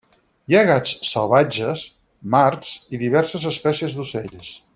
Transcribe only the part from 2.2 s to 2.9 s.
marts